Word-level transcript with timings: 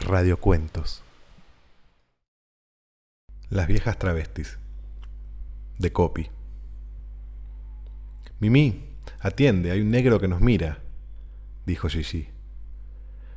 Radiocuentos. 0.00 1.02
Las 3.48 3.66
viejas 3.66 3.98
travestis. 3.98 4.58
De 5.78 5.92
Copy. 5.92 6.28
Mimi, 8.38 8.84
atiende, 9.20 9.70
hay 9.70 9.80
un 9.80 9.90
negro 9.90 10.20
que 10.20 10.28
nos 10.28 10.40
mira, 10.40 10.78
dijo 11.66 11.88
Gigi. 11.88 12.28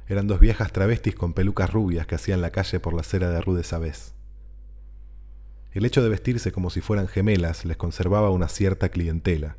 Eran 0.08 0.28
dos 0.28 0.40
viejas 0.40 0.72
travestis 0.72 1.16
con 1.16 1.34
pelucas 1.34 1.72
rubias 1.72 2.08
que 2.08 2.16
hacían 2.16 2.42
la 2.42 2.52
calle 2.52 2.80
por 2.80 2.94
la 2.94 3.02
acera 3.02 3.30
de 3.30 3.42
Rue 3.42 3.58
de 3.58 3.64
Sabés. 3.64 4.14
El 5.72 5.86
hecho 5.86 6.04
de 6.04 6.10
vestirse 6.10 6.52
como 6.52 6.70
si 6.70 6.82
fueran 6.82 7.08
gemelas 7.08 7.66
les 7.66 7.78
conservaba 7.78 8.30
una 8.30 8.48
cierta 8.48 8.90
clientela, 8.90 9.58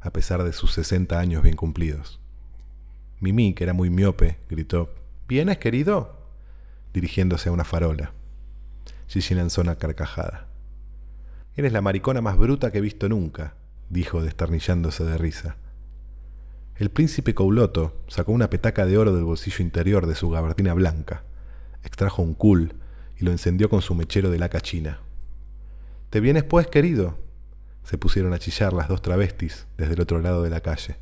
a 0.00 0.10
pesar 0.12 0.44
de 0.44 0.52
sus 0.52 0.72
60 0.72 1.18
años 1.18 1.42
bien 1.42 1.56
cumplidos. 1.56 2.20
Mimi, 3.20 3.54
que 3.54 3.64
era 3.64 3.72
muy 3.72 3.90
miope, 3.90 4.38
gritó, 4.48 4.94
¿Vienes, 5.28 5.58
querido? 5.58 6.18
dirigiéndose 6.92 7.48
a 7.48 7.52
una 7.52 7.64
farola. 7.64 8.12
Gigi 9.06 9.34
lanzó 9.34 9.60
una 9.60 9.76
carcajada. 9.76 10.48
Eres 11.56 11.72
la 11.72 11.80
maricona 11.80 12.20
más 12.20 12.36
bruta 12.36 12.72
que 12.72 12.78
he 12.78 12.80
visto 12.80 13.08
nunca, 13.08 13.54
dijo 13.88 14.22
desternillándose 14.22 15.04
de 15.04 15.18
risa. 15.18 15.56
El 16.76 16.90
príncipe 16.90 17.34
Couloto 17.34 18.02
sacó 18.08 18.32
una 18.32 18.50
petaca 18.50 18.86
de 18.86 18.96
oro 18.96 19.14
del 19.14 19.24
bolsillo 19.24 19.62
interior 19.62 20.06
de 20.06 20.14
su 20.14 20.30
gabardina 20.30 20.74
blanca, 20.74 21.24
extrajo 21.84 22.22
un 22.22 22.34
cul 22.34 22.74
y 23.18 23.24
lo 23.24 23.32
encendió 23.32 23.68
con 23.68 23.82
su 23.82 23.94
mechero 23.94 24.30
de 24.30 24.38
laca 24.38 24.60
china. 24.60 25.00
¿Te 26.08 26.20
vienes 26.20 26.44
pues, 26.44 26.66
querido? 26.68 27.18
Se 27.84 27.98
pusieron 27.98 28.32
a 28.32 28.38
chillar 28.38 28.72
las 28.72 28.88
dos 28.88 29.02
travestis 29.02 29.66
desde 29.76 29.94
el 29.94 30.00
otro 30.00 30.20
lado 30.20 30.42
de 30.42 30.50
la 30.50 30.60
calle, 30.60 30.96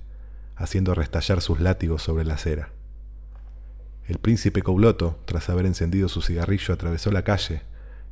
haciendo 0.57 0.95
restallar 0.95 1.41
sus 1.41 1.61
látigos 1.61 2.03
sobre 2.03 2.25
la 2.25 2.35
acera. 2.35 2.73
El 4.07 4.19
príncipe 4.19 4.63
Couloto, 4.63 5.21
tras 5.27 5.51
haber 5.51 5.67
encendido 5.67 6.09
su 6.09 6.23
cigarrillo, 6.23 6.73
atravesó 6.73 7.11
la 7.13 7.25
calle 7.25 7.63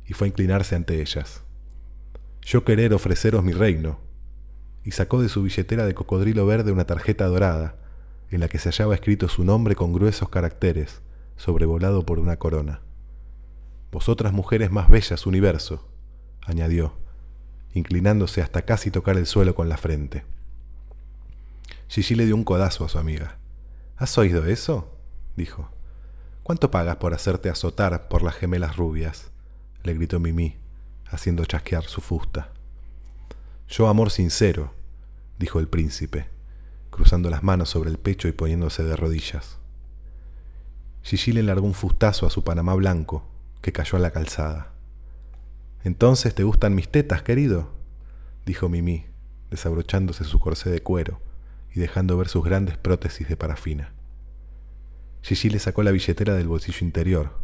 y 0.05 0.13
fue 0.13 0.27
a 0.27 0.29
inclinarse 0.29 0.75
ante 0.75 1.01
ellas. 1.01 1.43
Yo 2.41 2.63
querer 2.63 2.93
ofreceros 2.93 3.43
mi 3.43 3.51
reino, 3.51 3.99
y 4.83 4.91
sacó 4.91 5.21
de 5.21 5.27
su 5.27 5.43
billetera 5.43 5.85
de 5.85 5.95
cocodrilo 5.95 6.45
verde 6.45 6.71
una 6.71 6.85
tarjeta 6.85 7.25
dorada, 7.25 7.75
en 8.29 8.39
la 8.39 8.47
que 8.47 8.59
se 8.59 8.69
hallaba 8.69 8.95
escrito 8.95 9.27
su 9.27 9.43
nombre 9.43 9.75
con 9.75 9.91
gruesos 9.91 10.29
caracteres, 10.29 11.01
sobrevolado 11.35 12.05
por 12.05 12.19
una 12.19 12.37
corona. 12.37 12.81
Vosotras 13.91 14.33
mujeres 14.33 14.71
más 14.71 14.89
bellas 14.89 15.25
universo, 15.25 15.89
añadió, 16.45 16.93
inclinándose 17.73 18.41
hasta 18.41 18.63
casi 18.63 18.91
tocar 18.91 19.17
el 19.17 19.25
suelo 19.25 19.55
con 19.55 19.69
la 19.69 19.77
frente. 19.77 20.25
Gigi 21.87 22.15
le 22.15 22.25
dio 22.25 22.35
un 22.35 22.43
codazo 22.43 22.85
a 22.85 22.89
su 22.89 22.97
amiga. 22.97 23.37
¿Has 23.95 24.17
oído 24.17 24.45
eso? 24.45 24.93
dijo. 25.35 25.69
¿Cuánto 26.43 26.71
pagas 26.71 26.97
por 26.97 27.13
hacerte 27.13 27.49
azotar 27.49 28.07
por 28.07 28.23
las 28.23 28.35
gemelas 28.35 28.77
rubias? 28.77 29.31
le 29.83 29.93
gritó 29.93 30.19
Mimi, 30.19 30.57
haciendo 31.09 31.45
chasquear 31.45 31.83
su 31.83 32.01
fusta. 32.01 32.51
Yo 33.69 33.87
amor 33.87 34.11
sincero, 34.11 34.73
dijo 35.39 35.59
el 35.59 35.67
príncipe, 35.67 36.27
cruzando 36.89 37.29
las 37.29 37.43
manos 37.43 37.69
sobre 37.69 37.89
el 37.89 37.97
pecho 37.97 38.27
y 38.27 38.31
poniéndose 38.31 38.83
de 38.83 38.95
rodillas. 38.95 39.57
Gigi 41.03 41.31
le 41.31 41.43
largó 41.43 41.65
un 41.65 41.73
fustazo 41.73 42.25
a 42.25 42.29
su 42.29 42.43
panamá 42.43 42.73
blanco, 42.75 43.23
que 43.61 43.71
cayó 43.71 43.97
a 43.97 44.01
la 44.01 44.11
calzada. 44.11 44.73
Entonces 45.87 46.35
te 46.35 46.43
gustan 46.43 46.75
mis 46.75 46.89
tetas, 46.89 47.23
querido, 47.23 47.69
dijo 48.45 48.67
Mimi, 48.67 49.05
desabrochándose 49.49 50.25
su 50.25 50.37
corsé 50.37 50.69
de 50.69 50.83
cuero 50.83 51.21
y 51.73 51.79
dejando 51.79 52.17
ver 52.17 52.27
sus 52.27 52.43
grandes 52.43 52.77
prótesis 52.77 53.29
de 53.29 53.37
parafina. 53.37 53.93
Gigi 55.21 55.49
le 55.49 55.59
sacó 55.59 55.83
la 55.83 55.91
billetera 55.91 56.33
del 56.33 56.49
bolsillo 56.49 56.85
interior. 56.85 57.39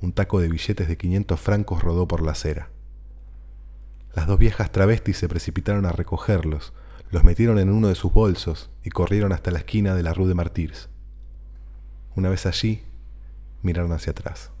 Un 0.00 0.12
taco 0.12 0.38
de 0.38 0.48
billetes 0.48 0.86
de 0.86 0.96
500 0.96 1.40
francos 1.40 1.82
rodó 1.82 2.06
por 2.06 2.22
la 2.22 2.30
acera. 2.30 2.70
Las 4.14 4.28
dos 4.28 4.38
viejas 4.38 4.70
travestis 4.70 5.18
se 5.18 5.28
precipitaron 5.28 5.84
a 5.84 5.90
recogerlos, 5.90 6.74
los 7.10 7.24
metieron 7.24 7.58
en 7.58 7.68
uno 7.68 7.88
de 7.88 7.96
sus 7.96 8.12
bolsos 8.12 8.70
y 8.84 8.90
corrieron 8.90 9.32
hasta 9.32 9.50
la 9.50 9.58
esquina 9.58 9.96
de 9.96 10.04
la 10.04 10.14
Rue 10.14 10.28
de 10.28 10.34
Martyrs. 10.34 10.88
Una 12.14 12.28
vez 12.28 12.46
allí, 12.46 12.84
miraron 13.62 13.90
hacia 13.90 14.12
atrás. 14.12 14.52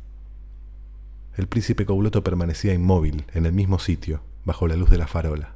El 1.38 1.46
príncipe 1.46 1.86
Couloto 1.86 2.24
permanecía 2.24 2.74
inmóvil, 2.74 3.24
en 3.32 3.46
el 3.46 3.52
mismo 3.52 3.78
sitio, 3.78 4.22
bajo 4.44 4.66
la 4.66 4.74
luz 4.74 4.90
de 4.90 4.98
la 4.98 5.06
farola. 5.06 5.54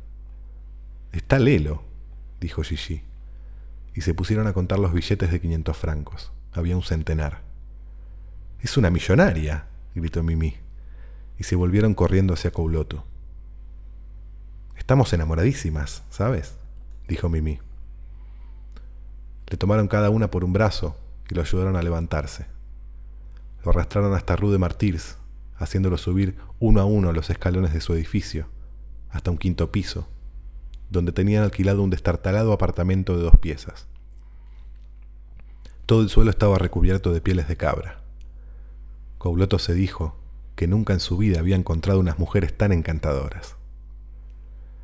Está 1.11 1.41
Lelo, 1.41 1.83
dijo 2.41 2.63
Gigi, 2.63 3.03
y 3.93 4.03
se 4.03 4.15
pusieron 4.15 4.47
a 4.47 4.53
contar 4.53 4.79
los 4.79 4.93
billetes 4.93 5.33
de 5.33 5.41
500 5.41 5.77
francos. 5.77 6.31
Había 6.53 6.77
un 6.77 6.85
centenar. 6.85 7.41
Es 8.61 8.77
una 8.77 8.91
millonaria, 8.91 9.67
gritó 9.97 10.23
Mimi, 10.23 10.55
y 11.37 11.43
se 11.43 11.57
volvieron 11.57 11.95
corriendo 11.95 12.33
hacia 12.33 12.53
Couloto. 12.53 13.03
Estamos 14.79 15.13
enamoradísimas, 15.13 16.05
¿sabes? 16.11 16.55
dijo 17.09 17.29
Mimi. 17.29 17.59
Le 19.49 19.57
tomaron 19.57 19.89
cada 19.89 20.11
una 20.11 20.31
por 20.31 20.45
un 20.45 20.53
brazo 20.53 20.97
y 21.29 21.35
lo 21.35 21.41
ayudaron 21.41 21.75
a 21.75 21.83
levantarse. 21.83 22.47
Lo 23.65 23.73
arrastraron 23.73 24.15
hasta 24.15 24.37
Rue 24.37 24.53
de 24.53 24.59
Martyrs, 24.59 25.17
haciéndolo 25.63 25.97
subir 25.97 26.37
uno 26.59 26.81
a 26.81 26.85
uno 26.85 27.13
los 27.13 27.31
escalones 27.31 27.73
de 27.73 27.81
su 27.81 27.95
edificio, 27.95 28.49
hasta 29.11 29.31
un 29.31 29.39
quinto 29.39 29.71
piso, 29.71 30.09
donde 30.91 31.13
tenían 31.13 31.43
alquilado 31.43 31.83
un 31.83 31.91
destartalado 31.91 32.53
apartamento 32.53 33.17
de 33.17 33.23
dos 33.23 33.39
piezas. 33.39 33.87
Todo 35.87 36.03
el 36.03 36.09
suelo 36.09 36.31
estaba 36.31 36.59
recubierto 36.59 37.13
de 37.13 37.21
pieles 37.21 37.49
de 37.49 37.57
cabra. 37.57 38.03
Couloto 39.19 39.59
se 39.59 39.75
dijo 39.75 40.17
que 40.57 40.67
nunca 40.67 40.93
en 40.93 41.01
su 41.01 41.17
vida 41.17 41.39
había 41.39 41.57
encontrado 41.57 42.01
unas 42.01 42.19
mujeres 42.19 42.57
tan 42.57 42.73
encantadoras. 42.73 43.57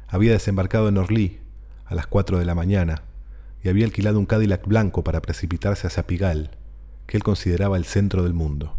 Había 0.07 0.33
desembarcado 0.33 0.89
en 0.89 0.97
Orly 0.97 1.41
a 1.85 1.95
las 1.95 2.07
cuatro 2.07 2.39
de 2.39 2.45
la 2.45 2.55
mañana 2.55 3.03
y 3.63 3.69
había 3.69 3.85
alquilado 3.85 4.19
un 4.19 4.27
Cadillac 4.27 4.67
blanco 4.67 5.03
para 5.03 5.21
precipitarse 5.21 5.87
hacia 5.87 6.07
Pigalle, 6.07 6.51
que 7.07 7.17
él 7.17 7.23
consideraba 7.23 7.77
el 7.77 7.85
centro 7.85 8.23
del 8.23 8.35
mundo. 8.35 8.78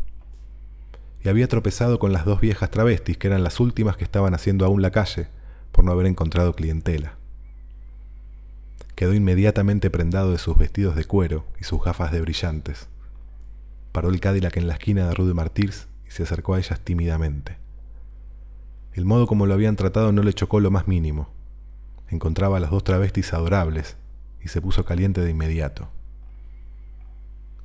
Y 1.23 1.29
había 1.29 1.47
tropezado 1.47 1.99
con 1.99 2.13
las 2.13 2.25
dos 2.25 2.41
viejas 2.41 2.71
travestis, 2.71 3.17
que 3.17 3.27
eran 3.27 3.43
las 3.43 3.59
últimas 3.59 3.97
que 3.97 4.03
estaban 4.03 4.33
haciendo 4.33 4.65
aún 4.65 4.81
la 4.81 4.91
calle, 4.91 5.27
por 5.71 5.83
no 5.83 5.91
haber 5.91 6.05
encontrado 6.05 6.53
clientela. 6.53 7.17
Quedó 8.95 9.13
inmediatamente 9.13 9.89
prendado 9.89 10.31
de 10.31 10.37
sus 10.37 10.57
vestidos 10.57 10.95
de 10.95 11.05
cuero 11.05 11.45
y 11.59 11.63
sus 11.63 11.83
gafas 11.83 12.11
de 12.11 12.21
brillantes. 12.21 12.87
Paró 13.91 14.09
el 14.09 14.19
Cadillac 14.19 14.57
en 14.57 14.67
la 14.67 14.73
esquina 14.73 15.07
de 15.07 15.13
Rue 15.13 15.27
de 15.27 15.33
Martyrs 15.33 15.87
y 16.07 16.11
se 16.11 16.23
acercó 16.23 16.53
a 16.53 16.59
ellas 16.59 16.79
tímidamente. 16.81 17.57
El 18.93 19.05
modo 19.05 19.27
como 19.27 19.45
lo 19.45 19.53
habían 19.53 19.75
tratado 19.75 20.11
no 20.11 20.23
le 20.23 20.33
chocó 20.33 20.59
lo 20.59 20.71
más 20.71 20.87
mínimo 20.87 21.29
encontraba 22.11 22.57
a 22.57 22.59
las 22.59 22.71
dos 22.71 22.83
travestis 22.83 23.33
adorables 23.33 23.97
y 24.43 24.47
se 24.47 24.61
puso 24.61 24.85
caliente 24.85 25.21
de 25.21 25.31
inmediato. 25.31 25.89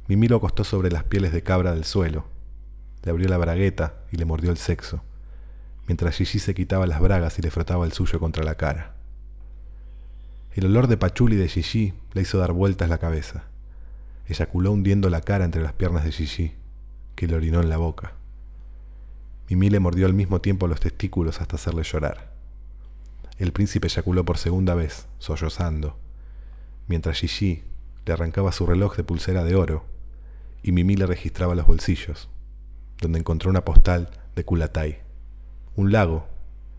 Mimi 0.06 0.28
lo 0.28 0.36
acostó 0.36 0.64
sobre 0.64 0.90
las 0.90 1.04
pieles 1.04 1.32
de 1.32 1.42
cabra 1.42 1.72
del 1.72 1.84
suelo, 1.84 2.26
le 3.04 3.10
abrió 3.10 3.28
la 3.28 3.38
bragueta 3.38 3.94
y 4.10 4.16
le 4.16 4.24
mordió 4.24 4.50
el 4.50 4.56
sexo, 4.56 5.02
mientras 5.86 6.16
Gigi 6.16 6.38
se 6.38 6.54
quitaba 6.54 6.86
las 6.86 7.00
bragas 7.00 7.38
y 7.38 7.42
le 7.42 7.50
frotaba 7.50 7.84
el 7.84 7.92
suyo 7.92 8.18
contra 8.18 8.42
la 8.42 8.56
cara. 8.56 8.94
El 10.54 10.66
olor 10.66 10.86
de 10.86 10.96
pachuli 10.96 11.36
de 11.36 11.48
Gigi 11.48 11.94
le 12.14 12.22
hizo 12.22 12.38
dar 12.38 12.52
vueltas 12.52 12.88
la 12.88 12.98
cabeza. 12.98 13.44
Eyaculó 14.26 14.72
hundiendo 14.72 15.10
la 15.10 15.20
cara 15.20 15.44
entre 15.44 15.62
las 15.62 15.74
piernas 15.74 16.04
de 16.04 16.12
Gigi, 16.12 16.54
que 17.14 17.26
le 17.26 17.34
orinó 17.34 17.60
en 17.60 17.68
la 17.68 17.76
boca. 17.76 18.14
Mimi 19.50 19.68
le 19.68 19.80
mordió 19.80 20.06
al 20.06 20.14
mismo 20.14 20.40
tiempo 20.40 20.66
los 20.66 20.80
testículos 20.80 21.40
hasta 21.40 21.56
hacerle 21.56 21.82
llorar. 21.82 22.32
El 23.36 23.52
príncipe 23.52 23.88
eyaculó 23.88 24.24
por 24.24 24.38
segunda 24.38 24.74
vez, 24.74 25.06
sollozando, 25.18 25.98
mientras 26.86 27.18
Gigi 27.18 27.64
le 28.06 28.12
arrancaba 28.12 28.52
su 28.52 28.64
reloj 28.64 28.96
de 28.96 29.04
pulsera 29.04 29.44
de 29.44 29.56
oro 29.56 29.84
y 30.62 30.72
Mimi 30.72 30.96
le 30.96 31.06
registraba 31.06 31.54
los 31.54 31.66
bolsillos, 31.66 32.30
donde 33.04 33.18
encontró 33.18 33.50
una 33.50 33.64
postal 33.64 34.08
de 34.34 34.44
Kulatay, 34.44 35.02
un 35.76 35.92
lago 35.92 36.26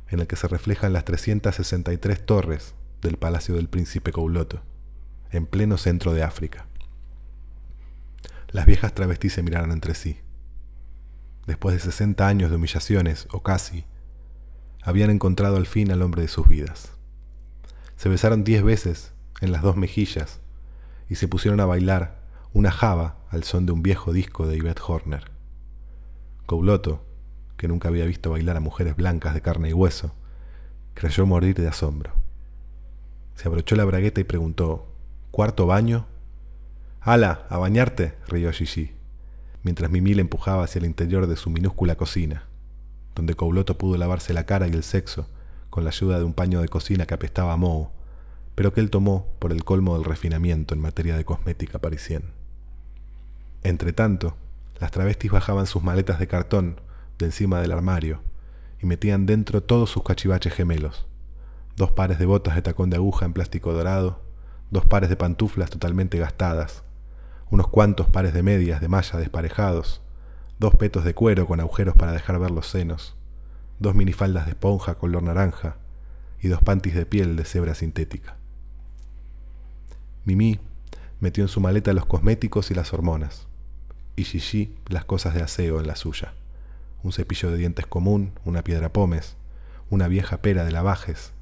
en 0.09 0.19
el 0.19 0.27
que 0.27 0.35
se 0.35 0.47
reflejan 0.47 0.91
las 0.91 1.05
363 1.05 2.25
torres 2.25 2.73
del 3.01 3.17
palacio 3.17 3.55
del 3.55 3.69
príncipe 3.69 4.11
Couloto, 4.11 4.61
en 5.31 5.45
pleno 5.45 5.77
centro 5.77 6.13
de 6.13 6.23
África. 6.23 6.65
Las 8.49 8.65
viejas 8.65 8.93
travestis 8.93 9.33
se 9.33 9.43
miraron 9.43 9.71
entre 9.71 9.93
sí. 9.93 10.17
Después 11.45 11.75
de 11.75 11.81
60 11.81 12.27
años 12.27 12.49
de 12.49 12.55
humillaciones, 12.55 13.27
o 13.31 13.43
casi, 13.43 13.85
habían 14.81 15.11
encontrado 15.11 15.57
al 15.57 15.67
fin 15.67 15.91
al 15.91 16.01
hombre 16.01 16.23
de 16.23 16.27
sus 16.27 16.47
vidas. 16.47 16.91
Se 17.97 18.09
besaron 18.09 18.43
diez 18.43 18.63
veces 18.63 19.13
en 19.41 19.51
las 19.51 19.61
dos 19.61 19.77
mejillas 19.77 20.39
y 21.07 21.15
se 21.15 21.27
pusieron 21.27 21.59
a 21.59 21.65
bailar 21.65 22.19
una 22.53 22.71
java 22.71 23.17
al 23.29 23.43
son 23.43 23.67
de 23.67 23.73
un 23.73 23.83
viejo 23.83 24.11
disco 24.11 24.47
de 24.47 24.57
Yvette 24.57 24.81
Horner. 24.87 25.34
Couloto, 26.45 27.03
que 27.57 27.67
nunca 27.67 27.87
había 27.87 28.05
visto 28.05 28.31
bailar 28.31 28.57
a 28.57 28.59
mujeres 28.59 28.95
blancas 28.95 29.33
de 29.33 29.41
carne 29.41 29.69
y 29.69 29.73
hueso, 29.73 30.13
creyó 30.93 31.25
morir 31.25 31.55
de 31.55 31.67
asombro. 31.67 32.13
Se 33.35 33.47
abrochó 33.47 33.75
la 33.75 33.85
bragueta 33.85 34.21
y 34.21 34.25
preguntó, 34.25 34.87
¿Cuarto 35.31 35.65
baño? 35.65 36.05
¡Hala! 37.01 37.45
¿A 37.49 37.57
bañarte? 37.57 38.13
rió 38.27 38.51
Gigi, 38.51 38.91
mientras 39.63 39.89
Mimi 39.91 40.13
le 40.13 40.21
empujaba 40.21 40.63
hacia 40.63 40.79
el 40.79 40.85
interior 40.85 41.27
de 41.27 41.35
su 41.35 41.49
minúscula 41.49 41.95
cocina, 41.95 42.43
donde 43.15 43.35
Couloto 43.35 43.77
pudo 43.77 43.97
lavarse 43.97 44.33
la 44.33 44.45
cara 44.45 44.67
y 44.67 44.71
el 44.71 44.83
sexo 44.83 45.27
con 45.69 45.83
la 45.83 45.89
ayuda 45.89 46.19
de 46.19 46.23
un 46.23 46.33
paño 46.33 46.61
de 46.61 46.69
cocina 46.69 47.05
que 47.05 47.15
apestaba 47.15 47.53
a 47.53 47.57
moho, 47.57 47.91
pero 48.55 48.71
que 48.71 48.79
él 48.79 48.89
tomó 48.89 49.27
por 49.39 49.51
el 49.51 49.63
colmo 49.63 49.95
del 49.95 50.05
refinamiento 50.05 50.73
en 50.73 50.79
materia 50.79 51.17
de 51.17 51.25
cosmética 51.25 51.79
parisien. 51.79 52.31
Entretanto, 53.63 54.37
las 54.79 54.91
travestis 54.91 55.31
bajaban 55.31 55.67
sus 55.67 55.83
maletas 55.83 56.19
de 56.19 56.27
cartón 56.27 56.81
de 57.17 57.25
encima 57.25 57.61
del 57.61 57.71
armario 57.71 58.21
y 58.81 58.85
metían 58.85 59.25
dentro 59.25 59.63
todos 59.63 59.89
sus 59.89 60.03
cachivaches 60.03 60.53
gemelos, 60.53 61.07
dos 61.75 61.91
pares 61.91 62.19
de 62.19 62.25
botas 62.25 62.55
de 62.55 62.61
tacón 62.61 62.89
de 62.89 62.97
aguja 62.97 63.25
en 63.25 63.33
plástico 63.33 63.73
dorado, 63.73 64.21
dos 64.71 64.85
pares 64.85 65.09
de 65.09 65.15
pantuflas 65.15 65.69
totalmente 65.69 66.17
gastadas, 66.17 66.83
unos 67.49 67.67
cuantos 67.67 68.07
pares 68.09 68.33
de 68.33 68.43
medias 68.43 68.81
de 68.81 68.87
malla 68.87 69.19
desparejados, 69.19 70.01
dos 70.59 70.75
petos 70.75 71.03
de 71.03 71.13
cuero 71.13 71.47
con 71.47 71.59
agujeros 71.59 71.95
para 71.95 72.11
dejar 72.11 72.39
ver 72.39 72.51
los 72.51 72.67
senos, 72.67 73.15
dos 73.79 73.95
minifaldas 73.95 74.45
de 74.45 74.51
esponja 74.51 74.95
color 74.95 75.23
naranja 75.23 75.77
y 76.41 76.47
dos 76.47 76.61
panties 76.61 76.95
de 76.95 77.05
piel 77.05 77.35
de 77.35 77.45
cebra 77.45 77.75
sintética. 77.75 78.37
Mimi 80.25 80.59
metió 81.19 81.43
en 81.43 81.47
su 81.47 81.61
maleta 81.61 81.93
los 81.93 82.05
cosméticos 82.05 82.71
y 82.71 82.73
las 82.73 82.93
hormonas, 82.93 83.47
y 84.15 84.23
Gigi 84.23 84.75
las 84.87 85.05
cosas 85.05 85.33
de 85.33 85.41
aseo 85.41 85.79
en 85.79 85.87
la 85.87 85.95
suya. 85.95 86.33
Un 87.03 87.11
cepillo 87.11 87.51
de 87.51 87.57
dientes 87.57 87.85
común, 87.85 88.31
una 88.45 88.63
piedra 88.63 88.91
pómez, 88.91 89.35
una 89.89 90.07
vieja 90.07 90.41
pera 90.41 90.63
de 90.63 90.71
lavajes 90.71 91.33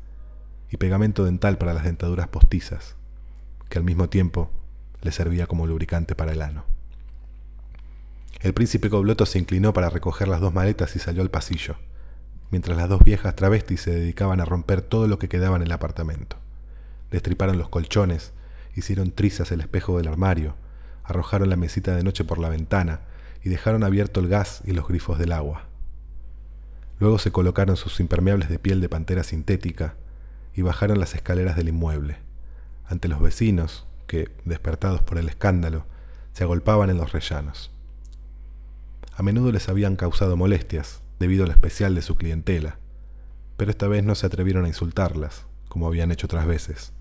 y 0.69 0.77
pegamento 0.77 1.23
dental 1.23 1.57
para 1.57 1.73
las 1.73 1.83
dentaduras 1.83 2.27
postizas, 2.27 2.95
que 3.69 3.77
al 3.77 3.83
mismo 3.83 4.09
tiempo 4.09 4.49
le 5.01 5.11
servía 5.11 5.47
como 5.47 5.67
lubricante 5.67 6.15
para 6.15 6.31
el 6.31 6.41
ano. 6.41 6.65
El 8.41 8.53
príncipe 8.53 8.89
Cobloto 8.89 9.25
se 9.25 9.39
inclinó 9.39 9.73
para 9.73 9.89
recoger 9.89 10.27
las 10.27 10.41
dos 10.41 10.53
maletas 10.53 10.95
y 10.95 10.99
salió 10.99 11.21
al 11.21 11.31
pasillo, 11.31 11.75
mientras 12.51 12.75
las 12.75 12.89
dos 12.89 13.03
viejas 13.03 13.35
travestis 13.35 13.81
se 13.81 13.91
dedicaban 13.91 14.41
a 14.41 14.45
romper 14.45 14.81
todo 14.81 15.07
lo 15.07 15.17
que 15.17 15.29
quedaba 15.29 15.55
en 15.55 15.63
el 15.63 15.71
apartamento. 15.71 16.37
Destriparon 17.09 17.57
los 17.57 17.69
colchones, 17.69 18.33
hicieron 18.75 19.11
trizas 19.11 19.51
el 19.51 19.61
espejo 19.61 19.97
del 19.97 20.07
armario, 20.07 20.55
arrojaron 21.03 21.49
la 21.49 21.55
mesita 21.55 21.95
de 21.95 22.03
noche 22.03 22.23
por 22.23 22.39
la 22.39 22.49
ventana 22.49 23.01
y 23.43 23.49
dejaron 23.49 23.83
abierto 23.83 24.19
el 24.19 24.29
gas 24.29 24.61
y 24.65 24.71
los 24.71 24.87
grifos 24.87 25.19
del 25.19 25.31
agua. 25.31 25.65
Luego 26.99 27.19
se 27.19 27.31
colocaron 27.31 27.75
sus 27.75 27.99
impermeables 27.99 28.49
de 28.49 28.59
piel 28.59 28.79
de 28.79 28.89
pantera 28.89 29.23
sintética 29.23 29.95
y 30.53 30.61
bajaron 30.61 30.99
las 30.99 31.15
escaleras 31.15 31.55
del 31.55 31.69
inmueble, 31.69 32.17
ante 32.85 33.07
los 33.07 33.19
vecinos, 33.19 33.85
que, 34.07 34.29
despertados 34.45 35.01
por 35.01 35.17
el 35.17 35.27
escándalo, 35.27 35.85
se 36.33 36.43
agolpaban 36.43 36.89
en 36.89 36.97
los 36.97 37.11
rellanos. 37.11 37.71
A 39.15 39.23
menudo 39.23 39.51
les 39.51 39.69
habían 39.69 39.95
causado 39.95 40.37
molestias, 40.37 41.01
debido 41.19 41.45
al 41.45 41.51
especial 41.51 41.95
de 41.95 42.01
su 42.01 42.15
clientela, 42.15 42.77
pero 43.57 43.71
esta 43.71 43.87
vez 43.87 44.03
no 44.03 44.15
se 44.15 44.25
atrevieron 44.25 44.65
a 44.65 44.67
insultarlas, 44.67 45.45
como 45.67 45.87
habían 45.87 46.11
hecho 46.11 46.27
otras 46.27 46.45
veces, 46.45 46.93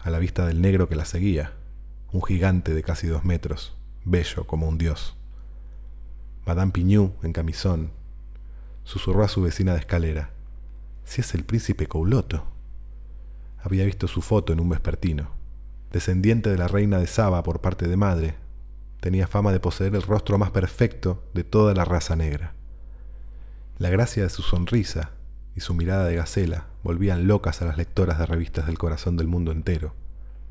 a 0.00 0.10
la 0.10 0.18
vista 0.18 0.46
del 0.46 0.60
negro 0.60 0.88
que 0.88 0.96
las 0.96 1.08
seguía, 1.08 1.52
un 2.16 2.22
gigante 2.22 2.72
de 2.72 2.82
casi 2.82 3.06
dos 3.06 3.26
metros, 3.26 3.76
bello 4.04 4.46
como 4.46 4.66
un 4.68 4.78
dios. 4.78 5.16
Madame 6.46 6.72
Pignou, 6.72 7.14
en 7.22 7.34
camisón, 7.34 7.90
susurró 8.84 9.22
a 9.22 9.28
su 9.28 9.42
vecina 9.42 9.74
de 9.74 9.80
escalera, 9.80 10.30
si 11.04 11.20
es 11.20 11.34
el 11.34 11.44
príncipe 11.44 11.86
Couloto. 11.86 12.46
Había 13.62 13.84
visto 13.84 14.08
su 14.08 14.22
foto 14.22 14.54
en 14.54 14.60
un 14.60 14.70
vespertino 14.70 15.36
descendiente 15.92 16.50
de 16.50 16.58
la 16.58 16.68
reina 16.68 16.98
de 16.98 17.06
Saba 17.06 17.42
por 17.42 17.60
parte 17.60 17.86
de 17.86 17.96
madre, 17.96 18.34
tenía 19.00 19.26
fama 19.26 19.52
de 19.52 19.60
poseer 19.60 19.94
el 19.94 20.02
rostro 20.02 20.38
más 20.38 20.50
perfecto 20.50 21.22
de 21.34 21.44
toda 21.44 21.74
la 21.74 21.84
raza 21.84 22.16
negra. 22.16 22.54
La 23.78 23.90
gracia 23.90 24.22
de 24.22 24.30
su 24.30 24.42
sonrisa 24.42 25.10
y 25.54 25.60
su 25.60 25.74
mirada 25.74 26.04
de 26.04 26.16
gacela 26.16 26.66
volvían 26.82 27.26
locas 27.26 27.60
a 27.60 27.66
las 27.66 27.76
lectoras 27.76 28.18
de 28.18 28.26
revistas 28.26 28.66
del 28.66 28.78
corazón 28.78 29.16
del 29.16 29.26
mundo 29.26 29.52
entero, 29.52 29.94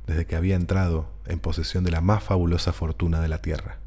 desde 0.08 0.26
que 0.26 0.36
había 0.36 0.56
entrado 0.56 1.10
en 1.26 1.40
posesión 1.40 1.84
de 1.84 1.92
la 1.92 2.02
más 2.02 2.24
fabulosa 2.24 2.74
fortuna 2.74 3.22
de 3.22 3.28
la 3.28 3.42
tierra. 3.42 3.80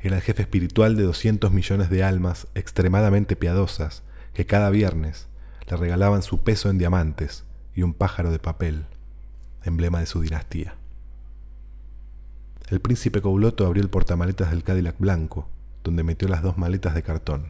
Era 0.00 0.16
el 0.16 0.22
jefe 0.22 0.42
espiritual 0.42 0.96
de 0.96 1.02
200 1.02 1.52
millones 1.52 1.90
de 1.90 2.02
almas 2.02 2.46
extremadamente 2.54 3.36
piadosas 3.36 4.02
que 4.34 4.46
cada 4.46 4.70
viernes 4.70 5.28
le 5.68 5.76
regalaban 5.76 6.22
su 6.22 6.42
peso 6.42 6.70
en 6.70 6.78
diamantes 6.78 7.44
y 7.74 7.82
un 7.82 7.92
pájaro 7.92 8.30
de 8.30 8.38
papel 8.38 8.86
emblema 9.64 10.00
de 10.00 10.06
su 10.06 10.20
dinastía. 10.20 10.76
El 12.68 12.80
príncipe 12.80 13.20
Couloto 13.20 13.66
abrió 13.66 13.82
el 13.82 13.90
portamaletas 13.90 14.50
del 14.50 14.64
Cadillac 14.64 14.98
blanco, 14.98 15.48
donde 15.84 16.02
metió 16.02 16.28
las 16.28 16.42
dos 16.42 16.58
maletas 16.58 16.94
de 16.94 17.02
cartón. 17.02 17.46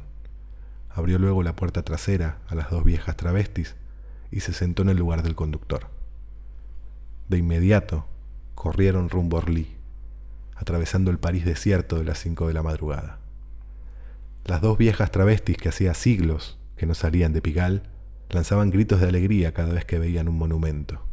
Abrió 0.90 1.18
luego 1.18 1.42
la 1.42 1.56
puerta 1.56 1.82
trasera 1.82 2.38
a 2.48 2.54
las 2.54 2.70
dos 2.70 2.84
viejas 2.84 3.16
travestis 3.16 3.76
y 4.30 4.40
se 4.40 4.52
sentó 4.52 4.82
en 4.82 4.90
el 4.90 4.98
lugar 4.98 5.22
del 5.22 5.34
conductor. 5.34 5.95
De 7.28 7.38
inmediato 7.38 8.06
corrieron 8.54 9.08
rumbo 9.08 9.36
a 9.36 9.40
Orly, 9.40 9.76
atravesando 10.54 11.10
el 11.10 11.18
París 11.18 11.44
desierto 11.44 11.98
de 11.98 12.04
las 12.04 12.18
cinco 12.18 12.46
de 12.46 12.54
la 12.54 12.62
madrugada. 12.62 13.18
Las 14.44 14.60
dos 14.60 14.78
viejas 14.78 15.10
travestis 15.10 15.56
que 15.56 15.68
hacía 15.68 15.94
siglos 15.94 16.56
que 16.76 16.86
no 16.86 16.94
salían 16.94 17.32
de 17.32 17.42
Pigalle 17.42 17.82
lanzaban 18.30 18.70
gritos 18.70 19.00
de 19.00 19.08
alegría 19.08 19.52
cada 19.52 19.74
vez 19.74 19.84
que 19.84 19.98
veían 19.98 20.28
un 20.28 20.38
monumento. 20.38 21.04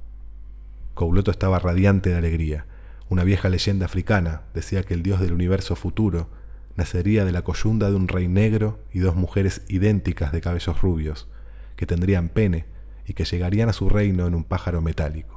Couloto 0.94 1.32
estaba 1.32 1.58
radiante 1.58 2.12
de 2.12 2.18
alegría. 2.18 2.68
Una 3.10 3.24
vieja 3.24 3.50
leyenda 3.50 3.86
africana 3.88 4.44
decía 4.54 4.84
que 4.84 4.94
el 4.94 5.02
dios 5.02 5.20
del 5.20 5.34
universo 5.34 5.76
futuro 5.76 6.30
nacería 6.76 7.26
de 7.26 7.32
la 7.32 7.44
coyunda 7.44 7.90
de 7.90 7.96
un 7.96 8.08
rey 8.08 8.28
negro 8.28 8.80
y 8.92 9.00
dos 9.00 9.16
mujeres 9.16 9.64
idénticas 9.68 10.32
de 10.32 10.42
cabellos 10.42 10.80
rubios, 10.82 11.28
que 11.76 11.88
tendrían 11.88 12.30
pene 12.30 12.66
y 13.08 13.14
que 13.14 13.26
llegarían 13.26 13.70
a 13.70 13.74
su 13.74 13.90
reino 13.90 14.28
en 14.28 14.36
un 14.36 14.44
pájaro 14.44 14.82
metálico. 14.82 15.33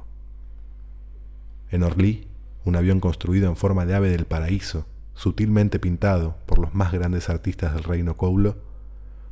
En 1.69 1.83
Orly, 1.83 2.27
un 2.65 2.75
avión 2.75 2.99
construido 2.99 3.49
en 3.49 3.55
forma 3.55 3.85
de 3.85 3.95
ave 3.95 4.09
del 4.09 4.25
paraíso, 4.25 4.85
sutilmente 5.13 5.79
pintado 5.79 6.37
por 6.45 6.59
los 6.59 6.73
más 6.73 6.91
grandes 6.91 7.29
artistas 7.29 7.73
del 7.73 7.83
reino 7.83 8.17
Coulo, 8.17 8.57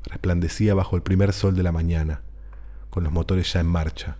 resplandecía 0.04 0.74
bajo 0.74 0.96
el 0.96 1.02
primer 1.02 1.34
sol 1.34 1.56
de 1.56 1.64
la 1.64 1.72
mañana, 1.72 2.22
con 2.90 3.04
los 3.04 3.12
motores 3.12 3.52
ya 3.52 3.60
en 3.60 3.68
marcha, 3.68 4.18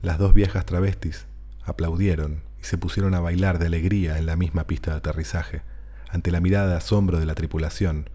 las 0.00 0.16
dos 0.16 0.32
viejas 0.32 0.64
travestis 0.64 1.26
aplaudieron 1.64 2.42
y 2.60 2.64
se 2.64 2.78
pusieron 2.78 3.14
a 3.14 3.20
bailar 3.20 3.58
de 3.58 3.66
alegría 3.66 4.16
en 4.18 4.26
la 4.26 4.36
misma 4.36 4.64
pista 4.68 4.92
de 4.92 4.98
aterrizaje, 4.98 5.62
ante 6.08 6.30
la 6.30 6.40
mirada 6.40 6.68
de 6.68 6.76
asombro 6.76 7.18
de 7.18 7.26
la 7.26 7.34
tripulación, 7.34 8.08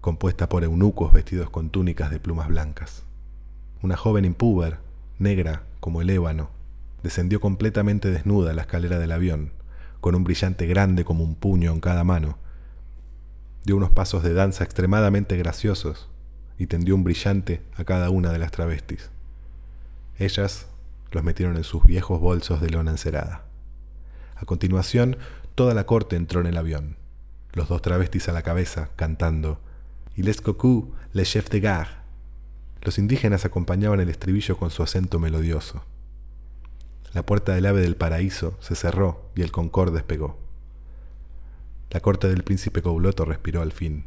compuesta 0.00 0.48
por 0.48 0.64
eunucos 0.64 1.12
vestidos 1.12 1.48
con 1.48 1.70
túnicas 1.70 2.10
de 2.10 2.18
plumas 2.18 2.48
blancas. 2.48 3.04
Una 3.82 3.96
joven 3.96 4.24
impúber, 4.24 4.78
negra 5.20 5.62
como 5.78 6.02
el 6.02 6.10
ébano, 6.10 6.50
descendió 7.02 7.40
completamente 7.40 8.10
desnuda 8.10 8.52
la 8.52 8.62
escalera 8.62 8.98
del 8.98 9.12
avión, 9.12 9.52
con 10.00 10.14
un 10.14 10.24
brillante 10.24 10.66
grande 10.66 11.04
como 11.04 11.24
un 11.24 11.34
puño 11.34 11.72
en 11.72 11.80
cada 11.80 12.04
mano. 12.04 12.38
Dio 13.64 13.76
unos 13.76 13.90
pasos 13.90 14.22
de 14.22 14.34
danza 14.34 14.64
extremadamente 14.64 15.36
graciosos 15.36 16.08
y 16.58 16.66
tendió 16.66 16.94
un 16.94 17.04
brillante 17.04 17.62
a 17.76 17.84
cada 17.84 18.10
una 18.10 18.32
de 18.32 18.38
las 18.38 18.50
travestis. 18.50 19.10
Ellas 20.18 20.66
los 21.12 21.22
metieron 21.22 21.56
en 21.56 21.64
sus 21.64 21.84
viejos 21.84 22.20
bolsos 22.20 22.60
de 22.60 22.70
lona 22.70 22.90
encerada. 22.90 23.44
A 24.36 24.44
continuación, 24.44 25.16
toda 25.54 25.74
la 25.74 25.86
corte 25.86 26.16
entró 26.16 26.40
en 26.40 26.46
el 26.46 26.56
avión, 26.56 26.96
los 27.52 27.68
dos 27.68 27.82
travestis 27.82 28.28
a 28.28 28.32
la 28.32 28.42
cabeza, 28.42 28.90
cantando 28.96 29.60
«Il 30.16 30.26
les 30.26 30.40
cocu, 30.40 30.92
le 31.12 31.24
chef 31.24 31.48
de 31.50 31.60
gare». 31.60 31.90
Los 32.82 32.98
indígenas 32.98 33.44
acompañaban 33.44 34.00
el 34.00 34.08
estribillo 34.08 34.56
con 34.56 34.70
su 34.70 34.82
acento 34.82 35.18
melodioso. 35.18 35.84
La 37.14 37.24
puerta 37.24 37.54
del 37.54 37.66
ave 37.66 37.80
del 37.80 37.96
paraíso 37.96 38.56
se 38.60 38.74
cerró 38.74 39.30
y 39.34 39.42
el 39.42 39.50
Concorde 39.50 39.96
despegó. 39.96 40.38
La 41.90 42.00
corte 42.00 42.28
del 42.28 42.44
príncipe 42.44 42.82
Couloto 42.82 43.24
respiró 43.24 43.62
al 43.62 43.72
fin, 43.72 44.04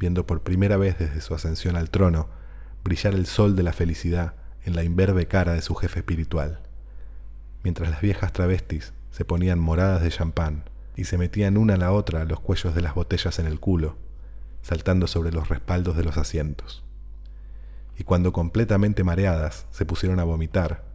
viendo 0.00 0.26
por 0.26 0.42
primera 0.42 0.76
vez 0.76 0.98
desde 0.98 1.20
su 1.20 1.34
ascensión 1.34 1.76
al 1.76 1.90
trono 1.90 2.28
brillar 2.82 3.14
el 3.14 3.26
sol 3.26 3.54
de 3.54 3.62
la 3.62 3.72
felicidad 3.72 4.34
en 4.64 4.74
la 4.74 4.82
imberbe 4.82 5.28
cara 5.28 5.54
de 5.54 5.62
su 5.62 5.76
jefe 5.76 6.00
espiritual, 6.00 6.60
mientras 7.62 7.90
las 7.90 8.00
viejas 8.00 8.32
travestis 8.32 8.92
se 9.12 9.24
ponían 9.24 9.60
moradas 9.60 10.02
de 10.02 10.10
champán 10.10 10.64
y 10.96 11.04
se 11.04 11.18
metían 11.18 11.56
una 11.56 11.74
a 11.74 11.78
la 11.78 11.92
otra 11.92 12.24
los 12.24 12.40
cuellos 12.40 12.74
de 12.74 12.80
las 12.80 12.94
botellas 12.94 13.38
en 13.38 13.46
el 13.46 13.60
culo, 13.60 13.96
saltando 14.62 15.06
sobre 15.06 15.30
los 15.30 15.48
respaldos 15.48 15.96
de 15.96 16.02
los 16.02 16.16
asientos. 16.16 16.82
Y 17.96 18.04
cuando 18.04 18.32
completamente 18.32 19.04
mareadas 19.04 19.66
se 19.70 19.86
pusieron 19.86 20.18
a 20.18 20.24
vomitar, 20.24 20.85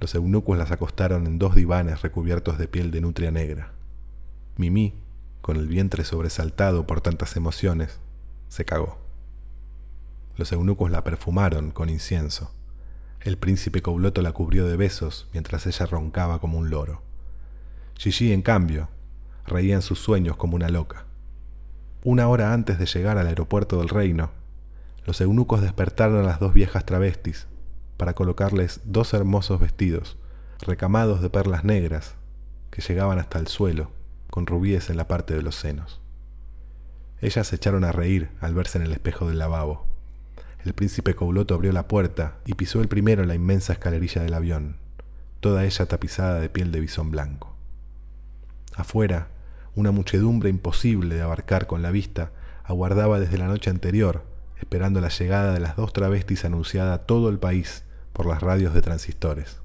los 0.00 0.14
eunucos 0.14 0.56
las 0.56 0.70
acostaron 0.70 1.26
en 1.26 1.38
dos 1.38 1.54
divanes 1.54 2.02
recubiertos 2.02 2.58
de 2.58 2.68
piel 2.68 2.90
de 2.90 3.00
nutria 3.00 3.30
negra. 3.30 3.72
Mimi, 4.56 4.94
con 5.40 5.56
el 5.56 5.66
vientre 5.66 6.04
sobresaltado 6.04 6.86
por 6.86 7.00
tantas 7.00 7.36
emociones, 7.36 8.00
se 8.48 8.64
cagó. 8.64 8.98
Los 10.36 10.52
eunucos 10.52 10.90
la 10.90 11.04
perfumaron 11.04 11.70
con 11.70 11.88
incienso 11.88 12.52
el 13.20 13.36
príncipe 13.36 13.82
Couloto 13.82 14.22
la 14.22 14.32
cubrió 14.32 14.66
de 14.66 14.76
besos 14.76 15.28
mientras 15.32 15.66
ella 15.66 15.86
roncaba 15.86 16.40
como 16.40 16.58
un 16.58 16.70
loro. 16.70 17.02
Gigi, 17.96 18.32
en 18.32 18.42
cambio, 18.42 18.88
reía 19.44 19.74
en 19.74 19.82
sus 19.82 19.98
sueños 19.98 20.36
como 20.36 20.54
una 20.54 20.68
loca. 20.68 21.04
Una 22.04 22.28
hora 22.28 22.52
antes 22.52 22.78
de 22.78 22.86
llegar 22.86 23.18
al 23.18 23.26
aeropuerto 23.26 23.78
del 23.78 23.88
reino, 23.88 24.30
los 25.04 25.20
eunucos 25.20 25.62
despertaron 25.62 26.20
a 26.20 26.26
las 26.26 26.38
dos 26.38 26.54
viejas 26.54 26.86
travestis 26.86 27.48
para 27.98 28.14
colocarles 28.14 28.80
dos 28.84 29.12
hermosos 29.12 29.60
vestidos, 29.60 30.16
recamados 30.60 31.20
de 31.20 31.28
perlas 31.28 31.64
negras, 31.64 32.14
que 32.70 32.80
llegaban 32.80 33.18
hasta 33.18 33.38
el 33.38 33.48
suelo, 33.48 33.90
con 34.30 34.46
rubíes 34.46 34.88
en 34.88 34.96
la 34.96 35.08
parte 35.08 35.34
de 35.34 35.42
los 35.42 35.56
senos. 35.56 36.00
Ellas 37.20 37.48
se 37.48 37.56
echaron 37.56 37.84
a 37.84 37.92
reír 37.92 38.30
al 38.40 38.54
verse 38.54 38.78
en 38.78 38.84
el 38.84 38.92
espejo 38.92 39.28
del 39.28 39.38
lavabo. 39.38 39.86
El 40.64 40.74
príncipe 40.74 41.14
Couloto 41.14 41.54
abrió 41.54 41.72
la 41.72 41.88
puerta 41.88 42.36
y 42.46 42.54
pisó 42.54 42.80
el 42.80 42.88
primero 42.88 43.24
la 43.24 43.34
inmensa 43.34 43.72
escalerilla 43.72 44.22
del 44.22 44.34
avión, 44.34 44.76
toda 45.40 45.64
ella 45.64 45.86
tapizada 45.86 46.38
de 46.38 46.48
piel 46.48 46.70
de 46.70 46.80
bisón 46.80 47.10
blanco. 47.10 47.56
Afuera, 48.76 49.28
una 49.74 49.90
muchedumbre 49.90 50.50
imposible 50.50 51.16
de 51.16 51.22
abarcar 51.22 51.66
con 51.66 51.82
la 51.82 51.90
vista 51.90 52.30
aguardaba 52.62 53.18
desde 53.18 53.38
la 53.38 53.48
noche 53.48 53.70
anterior, 53.70 54.22
esperando 54.60 55.00
la 55.00 55.08
llegada 55.08 55.52
de 55.52 55.60
las 55.60 55.74
dos 55.74 55.92
travestis 55.92 56.44
anunciada 56.44 56.94
a 56.94 57.06
todo 57.06 57.28
el 57.28 57.40
país 57.40 57.84
por 58.18 58.26
las 58.26 58.42
radios 58.42 58.74
de 58.74 58.82
transistores. 58.82 59.58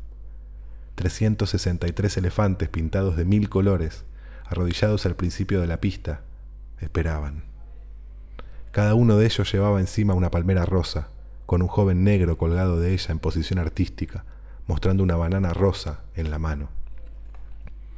363 0.94 2.18
elefantes 2.18 2.70
pintados 2.70 3.18
de 3.18 3.26
mil 3.26 3.50
colores, 3.50 4.06
arrodillados 4.46 5.08
al 5.08 5.16
principio 5.16 5.60
de 5.60 5.66
la 5.66 5.82
pista, 5.82 6.22
esperaban. 6.80 7.46
Cada 8.70 8.94
uno 8.94 9.18
de 9.18 9.26
ellos 9.26 9.52
llevaba 9.52 9.80
encima 9.80 10.14
una 10.14 10.30
palmera 10.30 10.68
rosa, 10.68 11.08
con 11.48 11.64
un 11.64 11.68
joven 11.68 12.04
negro 12.04 12.38
colgado 12.38 12.80
de 12.80 12.94
ella 12.94 13.12
en 13.12 13.18
posición 13.18 13.58
artística, 13.58 14.24
mostrando 14.68 15.02
una 15.02 15.16
banana 15.16 15.52
rosa 15.52 16.02
en 16.14 16.30
la 16.30 16.38
mano. 16.38 16.70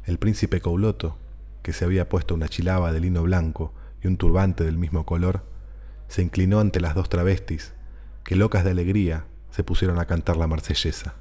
El 0.06 0.20
príncipe 0.20 0.62
Couloto, 0.62 1.18
que 1.64 1.74
se 1.74 1.84
había 1.84 2.08
puesto 2.08 2.34
una 2.34 2.48
chilaba 2.48 2.94
de 2.94 3.02
lino 3.02 3.24
blanco 3.24 3.74
y 4.02 4.08
un 4.08 4.16
turbante 4.16 4.64
del 4.64 4.78
mismo 4.78 5.06
color, 5.06 5.44
se 6.08 6.22
inclinó 6.22 6.62
ante 6.62 6.80
las 6.80 6.96
dos 6.96 7.10
travestis, 7.10 7.74
que 8.24 8.38
locas 8.38 8.64
de 8.64 8.72
alegría 8.72 9.26
se 9.56 9.64
pusieron 9.64 10.00
a 10.00 10.06
cantar 10.06 10.36
la 10.36 10.48
marsellesa. 10.48 11.14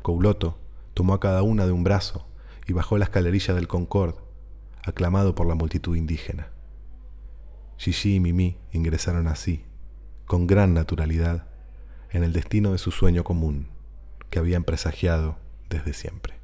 Couloto 0.00 0.58
tomó 0.94 1.12
a 1.12 1.20
cada 1.20 1.42
una 1.42 1.66
de 1.66 1.72
un 1.72 1.84
brazo 1.84 2.26
y 2.66 2.72
bajó 2.72 2.96
la 2.96 3.04
escalerilla 3.04 3.52
del 3.52 3.68
Concord, 3.68 4.14
aclamado 4.82 5.34
por 5.34 5.46
la 5.46 5.54
multitud 5.54 5.94
indígena. 5.94 6.48
Gigi 7.76 8.14
y 8.14 8.20
Mimi 8.20 8.56
ingresaron 8.72 9.28
así, 9.28 9.66
con 10.24 10.46
gran 10.46 10.72
naturalidad, 10.72 11.46
en 12.12 12.24
el 12.24 12.32
destino 12.32 12.72
de 12.72 12.78
su 12.78 12.90
sueño 12.90 13.24
común, 13.24 13.68
que 14.30 14.38
habían 14.38 14.64
presagiado 14.64 15.36
desde 15.68 15.92
siempre. 15.92 16.43